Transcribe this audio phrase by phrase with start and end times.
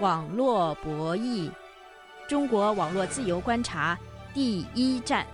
[0.00, 1.50] 网络博弈，
[2.28, 3.98] 中国网络自由观察
[4.32, 5.26] 第一站。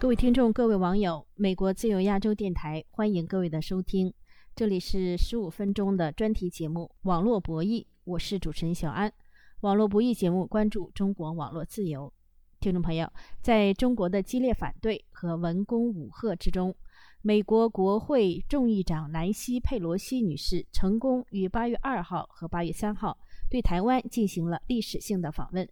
[0.00, 4.12] 各位听众，各位网友，美国自由亚洲电台欢迎各位的收听，
[4.56, 9.12] 这里是十五分钟的专题节目《网络博弈》，我是主持人小安。
[9.60, 12.12] 网络博弈节目关注中国网络自由。
[12.58, 13.08] 听众朋友，
[13.40, 16.74] 在中国的激烈反对和文攻武赫之中。
[17.22, 23.18] 美国国会众议长南希·佩罗西女士成功于八月二号和八月三号
[23.50, 25.68] 对台湾进行了历史性的访问，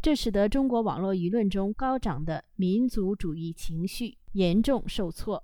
[0.00, 5.42] 这使得中国网络舆论中高涨的民族主义情绪严重受挫。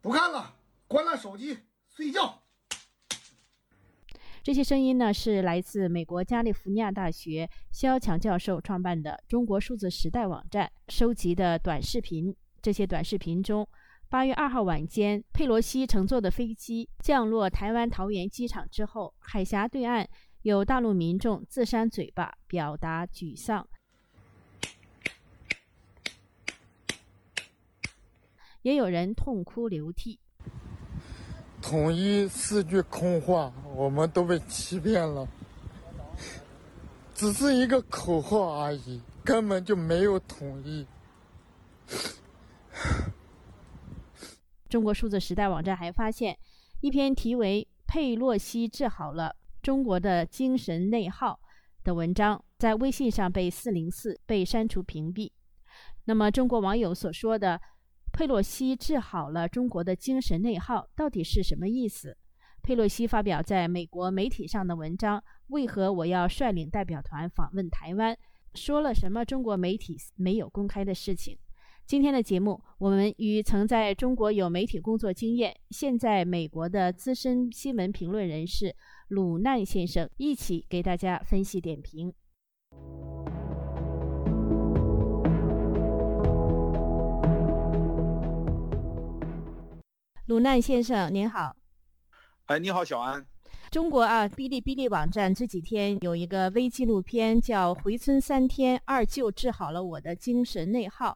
[0.00, 0.56] 不看了，
[0.88, 2.40] 关了手机，睡觉。
[4.42, 12.34] 这些声音呢，是来自美国加利福尼亚大学肖强教授创办的中国数字时代网站收集的短视频。
[12.62, 13.68] 这些短视频中。
[14.10, 20.08] 八月二号晚间，佩洛西乘坐的飞机降落台湾桃园机场之后，海峡对岸
[20.42, 23.68] 有大陆民众自扇嘴巴，表达沮丧，
[28.62, 30.18] 也有人痛哭流涕。
[31.62, 35.28] 统一是句空话，我们都被欺骗了，
[37.14, 40.84] 只是一个口号而已，根本就没有统一。
[44.70, 46.38] 中国数字时代网站还发现，
[46.80, 51.40] 一篇题为“佩洛西治好了中国的精神内耗”
[51.82, 55.32] 的文章，在微信上被四零四被删除屏蔽。
[56.04, 57.60] 那么，中国网友所说的
[58.14, 62.16] “佩洛西治好了中国的精神内耗”到底是什么意思？
[62.62, 68.16] 佩洛西发表在美国媒体上的文章“为何我要率领代表团访问台湾”，
[68.54, 71.36] 说了什么中国媒体没有公开的事情？
[71.90, 78.76] 今天的节目，我们与曾在中国有媒体工作经验、现在美国的资深新闻评论人士
[79.08, 82.14] 鲁难先生一起给大家分析点评。
[90.26, 91.56] 鲁难先生，您好。
[92.46, 93.26] 哎，你好，小安。
[93.70, 101.10] 中国啊，哔哩哔哩网站这几天有一个微纪录片，叫《回村三天，二舅治好了我的精神内耗》。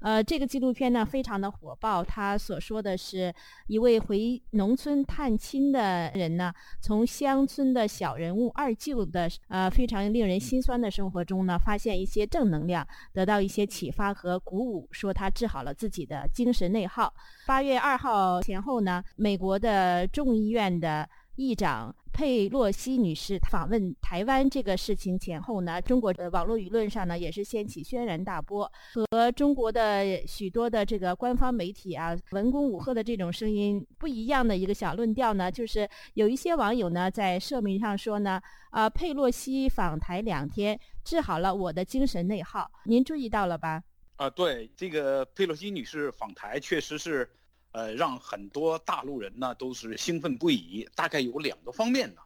[0.00, 2.02] 呃，这个纪录片呢非常的火爆。
[2.02, 3.32] 他所说的是
[3.68, 17.14] 一位回农村探亲的人呢，从乡村的小人物二舅的呃非常令人心酸的生活中呢，发现一些正能量，得到一些启发和鼓舞，说他治好了自己的精神内耗。
[17.46, 21.08] 八月二号前后呢，美国的众议院的。
[21.36, 28.70] 议长佩洛西女士访问台湾这个事情前后呢，中国的网络舆论上呢也是掀起轩然大波，
[29.10, 38.40] 和中国的许多的这个官方媒体啊文攻武赫的这种声音不一样的一个小论调呢，就是有一些网友呢在社媒上说呢，
[38.70, 43.82] 啊佩洛西访台两天治好了我的精神内耗，您注意到了吧？
[44.16, 47.30] 啊，对，这个佩洛西女士访台确实是。
[47.72, 50.88] 呃，让很多大陆人呢都是兴奋不已。
[50.94, 52.22] 大概有两个方面呢，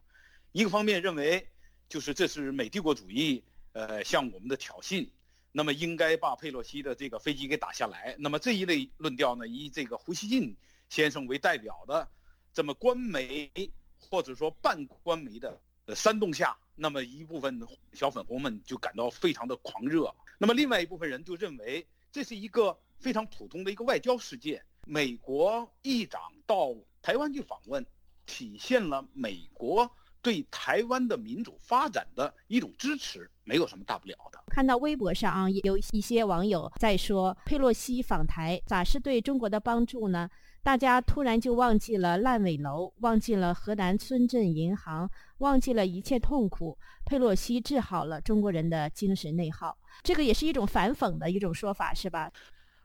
[0.53, 1.47] 一个方面认为，
[1.89, 5.09] 就是这是美帝国主义呃向我们的挑衅，
[5.53, 8.17] 那么应该把佩洛西的这个飞机给打下来。
[8.19, 10.57] 那么这一类论调呢，以这个胡锡进
[10.89, 12.09] 先生为代表的
[12.53, 13.51] 这么官媒
[13.99, 15.61] 或者说半官媒的
[15.95, 17.61] 煽动下，那么一部分
[17.93, 20.15] 小粉红们就感到非常的狂热。
[20.39, 24.65] 那么另外一部分人就认为这是一个非常普通的一个外交事件。
[24.87, 27.85] 美国议长到台湾去访问，
[28.27, 29.91] 体现了美国
[30.23, 34.43] 对台湾的民主发展的一种支持，没有什么大不了的。
[34.49, 40.29] 看到微博上啊，有一些网友在说佩洛西访台咋是对中国的帮助呢？
[40.63, 46.79] 大家突然就忘记了烂尾楼，忘记了河南村镇银行，忘记了一切痛苦。
[47.05, 52.33] 佩洛西治好了中国人的精神内耗，这个也是一种反讽的一种说法，是吧？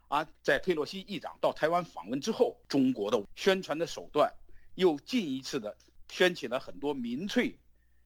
[0.09, 4.33] 啊，在佩洛西议长到台湾访问之后，中国的宣传的手段
[4.73, 7.55] 又进一次的掀起了很多民粹，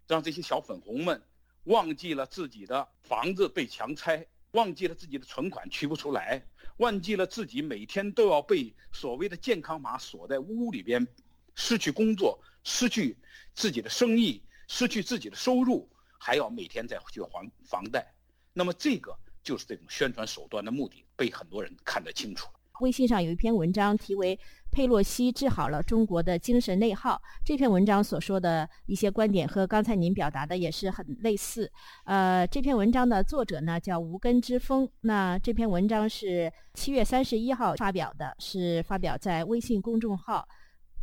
[0.06, 1.22] 让这些小粉红们
[1.64, 6.46] 忘记了自己的房子被强拆，忘记了自己的存款取不出来，
[6.76, 11.08] 忘记了自己每天都要被所谓的健康码锁在屋里边，
[11.56, 13.18] 失去工作，失去
[13.56, 18.14] 自己的生意，失去自己的收入，还要每天再去还房贷。
[18.52, 19.18] 那么这个。
[19.44, 22.50] 就是这种宣传手段的目的被很多人看得清楚。
[22.82, 24.36] 微信上有一篇文章，题为
[24.72, 27.14] 《佩洛西治好了中国的精神内耗》。
[27.46, 31.72] 这篇文章所说的一些观点和刚才您表达的也是很类似。
[32.06, 34.90] 呃，这篇文章的作者呢叫无根之风。
[35.02, 40.46] 那这篇文章是七月三十一号发表的，是发表在微信公众号。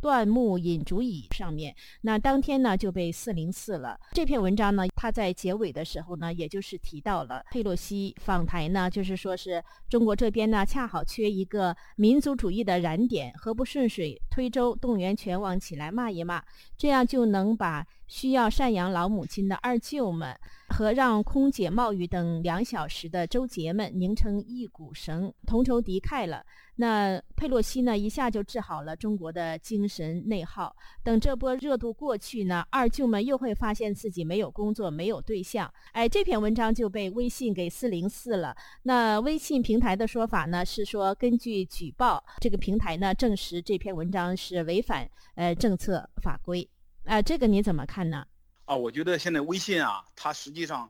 [0.01, 1.75] 断木引竹椅上面。
[2.01, 3.97] 那当天呢就被四零四了。
[4.13, 16.43] 这篇文章呢，他在结尾的时候呢，也就是提到了佩洛西访台呢，就是说是中国这边呢恰好缺一个民族主义的燃点，何不顺水推舟，动员全网起来骂一骂，
[16.75, 20.37] 这样就能把需要赡养老母亲的二舅们。
[20.71, 26.45] 和让空姐冒雨等两小时的周杰们拧成一股绳，同仇敌忾了。
[26.77, 30.73] 那佩洛西呢，一下就治好了中国的精神内耗。
[31.03, 35.69] 等这波热度过去呢，二舅们又会发现自己没有工作，没有对象。
[35.91, 38.55] 哎，这篇文章就被微信给四零四了。
[38.83, 45.05] 那微信平台的说法呢，是说根据举报，这个平台呢证实这篇文章是违反
[45.35, 46.67] 呃政策法规。
[47.05, 48.25] 啊，这个你怎么看呢？
[48.65, 50.89] 啊，我觉得现在微信啊，它实际上，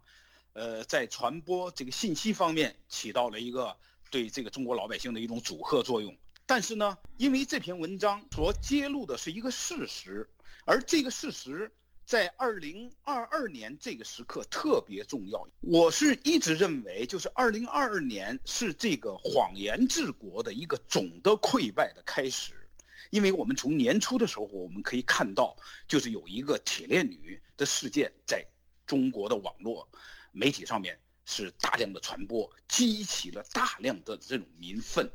[0.54, 3.76] 呃，在传播这个信息方面起到了一个
[4.10, 6.16] 对这个中国老百姓的一种阻吓作用。
[6.46, 10.30] 但是呢，因为这篇文章所揭露的是一个事实，
[10.66, 11.72] 而这个事实
[12.06, 15.48] 在二零二二年这个时刻特别重要。
[15.62, 22.61] 我是一直认为，就是二零二二年是这个谎言治国的一个总的溃败的开始。
[23.12, 25.56] 因为我们从年初的时候，我们可以看到，
[25.86, 28.44] 就是有一个铁链女的事件，在
[28.88, 29.88] 中国的网络
[30.32, 35.12] 媒体上面是大量的传播，激起了大量的这种民愤。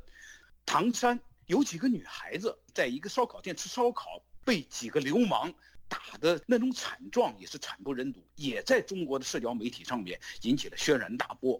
[0.66, 5.54] 唐山有几个女孩子在一个烧烤店吃烧烤，被几个流氓
[5.88, 11.58] 打的那种惨状也是惨不忍睹，也在中国的社交媒体上面引起了轩然大波。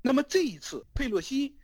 [0.00, 1.54] 那么这一次佩洛西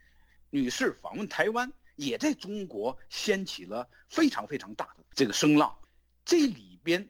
[0.50, 1.72] 女士访问台湾。
[1.96, 5.76] 也在中国掀起了非常非常大的这个声浪，
[6.25, 7.06] 这里边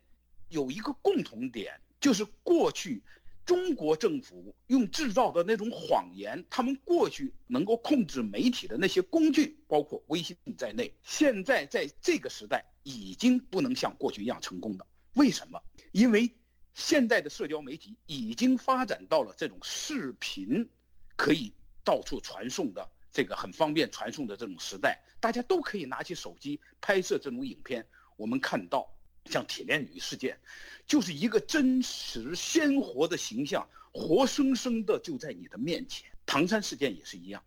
[0.48, 3.02] 有一个共同点，就是过去
[3.44, 14.86] 中国政府用制造的那种谎言，他们过去能够控制媒体的那些工具，包括微信在内，现在在这个时代已经不能像过去一样成功的。
[15.14, 15.60] 为什么？
[15.92, 16.30] 因为
[16.74, 20.68] 现在的社交媒体已经发展到了这种视频
[21.16, 21.52] 可以
[21.82, 22.88] 到处传送的。
[23.16, 27.82] 这个很方便传送的这种时代，大家都可以拿起手机拍摄这种影片。
[28.14, 28.86] 我们看到，
[29.24, 30.38] 像铁链女事件，
[30.86, 36.10] 就是一个真实鲜活的形象，活生生的就在你的面前。
[36.26, 37.42] 唐山事件也是一样，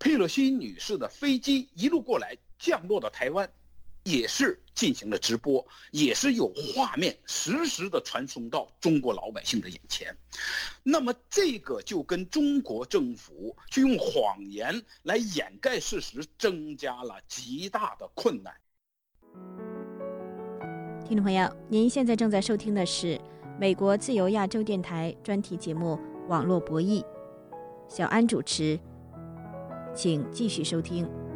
[0.00, 3.48] 佩洛西女士的飞机一路过来，降落到台湾。
[4.02, 10.16] 也是进行了直播，也是有画面实时的传送到中国老百姓的眼前。
[10.84, 18.54] 那么这个就跟中国政府去用谎言来掩盖事实，增加了极大的困难。
[21.04, 23.20] 听众朋友，您现在正在收听的是
[23.58, 25.98] 美国自由亚洲电台专题节目
[26.28, 27.02] 《网络博弈》，
[27.88, 28.78] 小安主持，
[29.92, 31.27] 请继续收听。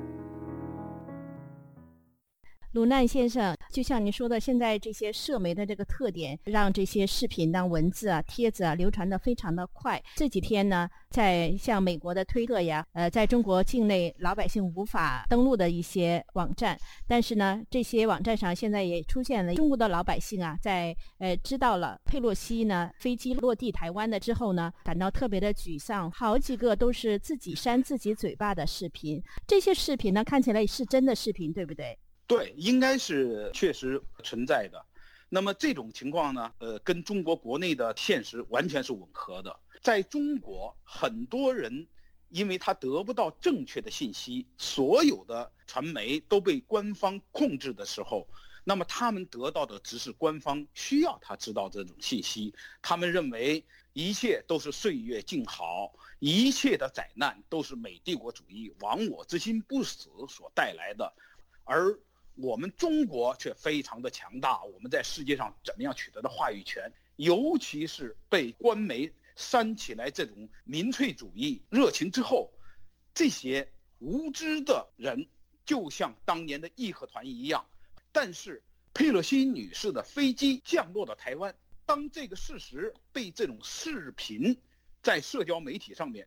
[2.72, 10.02] 鲁难先生，就像你说的，现在这些社媒的这个特点，让这些视频呢、文字啊、帖子啊流传的非常的快。
[10.16, 16.74] 这几天呢，在像美国的推特呀，呃，在中国境内老百姓无法登录的一些网站，
[17.06, 26.10] 但是呢，这些网站上现在也出现了中国的老百姓啊，在呃知道了佩洛西呢飞机落地台湾的之后呢，感到特别的沮丧。
[26.10, 31.98] 好几个都是自己扇自己嘴巴的视频，这些视频呢看起来是真的视频，对不对？
[32.36, 34.84] 对，应该是确实存在的。
[35.28, 39.58] 那么这种情况呢，呃，跟中国国内的现实完全是吻合的。
[39.80, 41.86] 在中国，很多人
[42.28, 48.28] 因为他得不到正确的信息，所有的传媒都被官方控制的时候，
[48.62, 52.54] 那么他们得到的只是官方需要他知道这种信息。
[52.82, 61.10] 他们认为一切都是岁月静好，一切的灾难都是美帝国主义亡我之心不死所带来的，
[61.64, 61.98] 而。
[62.34, 66.90] 我们中国却非常的强大，我们在世界上怎么样取得的话语权？
[67.16, 72.50] 尤其是被官媒煽起来这种民粹主义热情之后，
[73.12, 75.28] 这些无知的人
[75.66, 77.64] 就像当年的义和团一样。
[78.12, 78.62] 但是
[78.94, 84.58] 佩洛西女士的飞机降落到台湾，当这个事实被这种视频
[85.02, 86.26] 在社交媒体上面、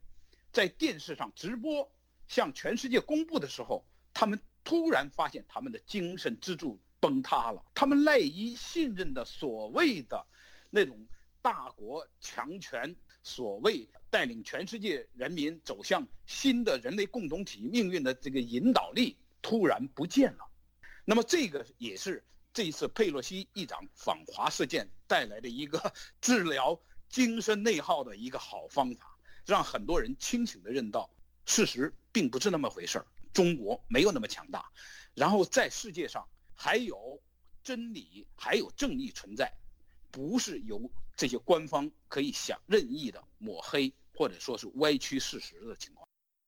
[0.51, 1.91] 在电视上直播
[2.27, 3.83] 向全世界公布的时候，
[4.13, 4.39] 他们。
[4.65, 10.25] 突然发现他们的精神支柱崩塌了，他们赖以信任的所谓的
[10.71, 11.05] 那种
[11.41, 20.45] 大国强权，所谓带领全世界人民走向新的人类共同体命运的这个引导力突然不见了。
[21.05, 31.07] 那么这个也是这一次佩洛西议长访华事件带来的一个治疗精神内耗的一个好方法，让很多人清醒的认到
[31.45, 33.05] 事实并不是那么回事儿。
[33.35, 34.71] 中国没有那么强大，
[35.13, 36.25] 然后在世界上
[36.55, 37.21] 还有
[37.61, 39.53] 真理，还有正义存在，
[40.09, 46.04] 不是由这些官方可以想任意的抹黑或者说是歪曲事实的情况。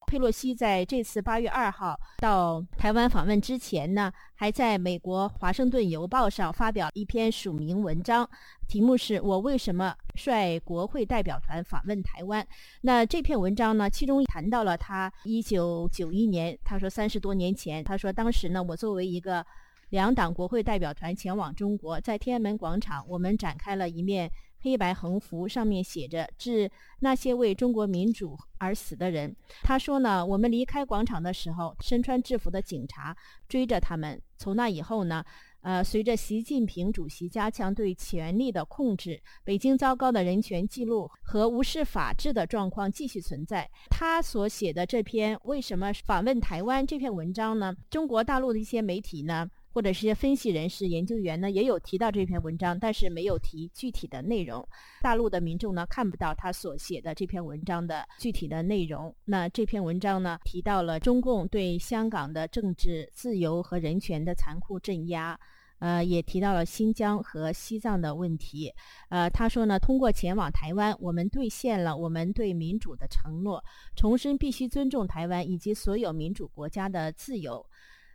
[0.08, 8.28] 佩洛西在这次八月二号到台湾访问之前呢，还在美国《华盛顿邮报》上发表一篇署名文章，
[8.70, 12.48] 题目是我为什么率国会代表团访问台湾。
[12.82, 19.46] 那这篇文章呢，其中谈到了他一九九一年，他说三十多年前，他说当时呢，我作为一个
[19.90, 24.32] 两党国会代表团前往中国，在天安门广场，我们展开了一面。
[24.62, 29.36] 黑白横幅上面写着“致那些为中国民主而死的人”。
[29.64, 33.16] 他说呢，我们离开广场的时候，身穿制服的警察
[33.48, 34.22] 追着他们。
[34.38, 35.24] 从那以后呢，
[35.62, 43.68] 呃，随着习近平主席加强对权力的控制，北京糟糕的人权记录和无视法治的状况继续存在。
[43.90, 47.76] 他所写的这篇为什么访问台湾这篇文章呢？
[47.90, 49.50] 中国大陆的一些媒体呢？
[49.78, 54.68] 或者是些分析人士、研究员呢，也有提到这篇文章，但是没有提具体的内容。
[55.04, 59.16] 大陆的民众呢，看不到他所写的这篇文章的具体的内容。
[59.24, 65.40] 那这篇文章呢，提到了中共对香港的政治自由和人权的残酷镇压，
[65.78, 68.74] 呃，也提到了新疆和西藏的问题。
[69.10, 73.64] 呃，他说呢，通过前往台湾，我们兑现了我们对民主的承诺，
[73.96, 77.64] 重申必须尊重台湾以及所有民主国家的自由。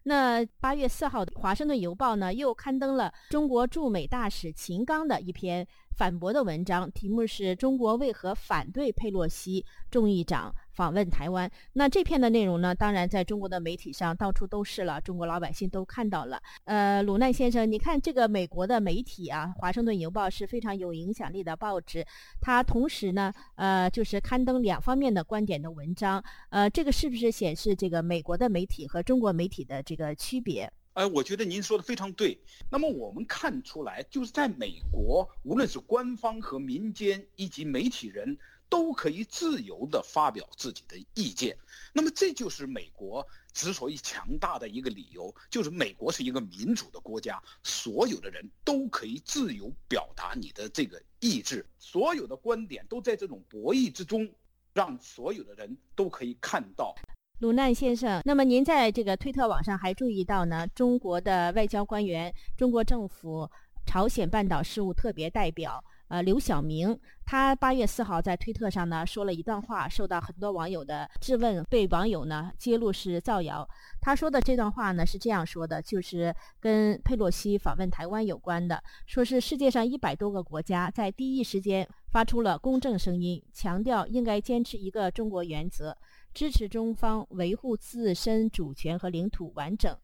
[0.05, 5.67] 那八月四号，《华盛顿邮报》呢又刊登了中国驻美大使秦刚的一篇。
[5.95, 11.51] 反驳的文章题目是中国为何反对佩洛西众议长访问台湾？
[11.75, 12.75] 那这篇的内容呢？
[12.75, 16.43] 当然，在中国的媒体上到处都是了，中国老百姓都看到了。
[16.65, 22.05] 呃，鲁难先生，你看这个美国的媒体啊，《华盛顿邮报》是非常有影响力的报纸，
[22.41, 26.23] 它同时呢，呃，就是刊登两方面的观点的文章。
[26.51, 30.73] 呃，这个是不是显示这个美国的媒体和中国媒体的这个区别？
[30.95, 32.39] 哎，我觉得您说的非常对。
[32.71, 38.37] 那么我们看出来，就是在美国，无论是官方和民间以及媒体人，
[38.73, 41.55] 都可以自由地发表自己的意见。
[41.93, 54.27] 那么这就是美国之所以强大的一个理由，就是美国是一个民主的国家，所有的人都可以自由表达你的这个意志，所有的观点都在这种博弈之中，
[54.73, 56.95] 让所有的人都可以看到。
[57.41, 60.67] 鲁难先生，那么您在这个推特网上还注意到呢？
[60.69, 63.51] 中国的外交官员、中国政府
[63.85, 73.67] 朝鲜半岛事务特别代表，呃，刘晓明，他八月四号在推特上呢说了一段话，受到很多网友的质问，被网友呢揭露是造谣。
[73.99, 85.97] 他说的这段话呢是这样说的，就是跟佩洛西访问台湾有关的，说是世界上一百多个国家在第一时间发出了公正声音，强调应该坚持一个中国原则。
[86.35, 89.95] 支持中方维护自身主权和领土完整，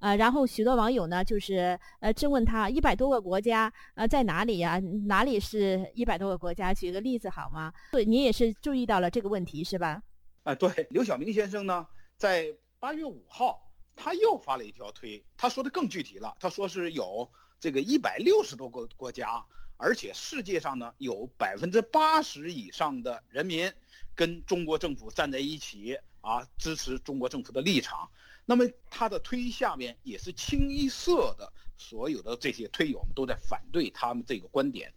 [0.00, 4.78] 呃，然后许多网友呢，就是呃质问他一百多个国家，呃，在哪里呀？
[5.06, 6.72] 哪里是一百多个国家？
[6.72, 7.72] 举个例子好吗？
[7.92, 10.02] 对，你也是注意到了这个问题是吧？
[10.44, 11.86] 啊，对，刘晓明先生呢，
[12.16, 12.46] 在
[12.78, 19.44] 八月五号他又发了一条推，他说的更具体了，他说是有这个一百六十多个国家，
[19.76, 23.72] 而且世界上呢有百分之八十以上的人民。
[24.14, 28.08] 跟中国政府站在一起啊，支持中国政府的立场。
[28.48, 34.94] 那么他的推下面也是清一色的，所有的这些推友们都在反对他们这个观点。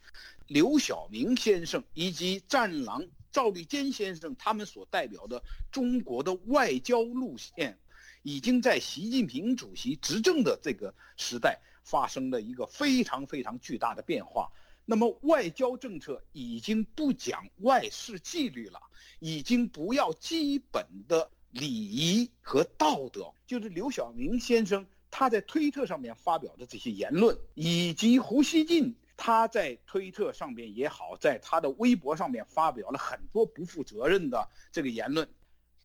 [0.48, 7.78] 刘晓明先生以及战狼赵立坚先生他们所代表的中国的外交路线，
[8.22, 14.52] 已经在习近平主席执政的这个时代发生了一个非常非常巨大的变化。
[14.86, 18.80] 那么外交政策已经不讲外事纪律了，
[19.20, 23.34] 已经不要基本的礼仪和道德。
[23.46, 35.28] 就是刘晓明先生他在推特上面发表的这些言论，以及胡锡进他在推特上面也好，在他的微博上面发表了很多不负责任的这个言论，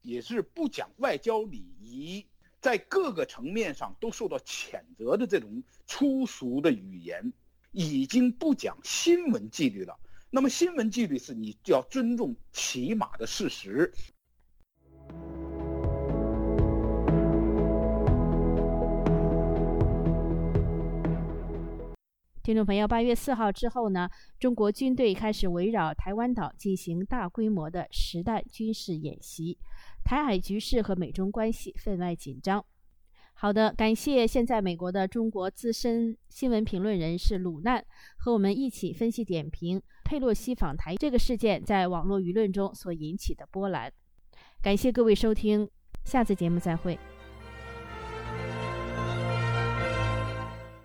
[0.03, 2.27] 也是不讲外交礼仪，
[2.61, 7.33] 在各个层面上都受到谴责的这种粗俗的语言。
[7.77, 9.99] 已经不讲新闻纪律了。
[10.31, 13.93] 那么，新闻纪律是你要尊重起码的事实。
[22.45, 24.07] 听众朋友，八月四号之后呢，
[24.39, 29.57] 中国军队开始围绕台湾岛进行大规模的实弹军事演习，
[30.05, 32.63] 台海局势和美中关系分外紧张。
[33.33, 37.83] 好的，感谢现在美国的中国资深新闻评论人士鲁难
[38.19, 43.91] 和我们一起分析点评佩洛西访台这个事件在网络舆论中所引起的波澜。
[44.61, 45.67] 感谢各位收听，
[46.05, 46.99] 下次节目再会。